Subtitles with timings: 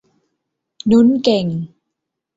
[0.91, 1.45] นุ้นเก่ง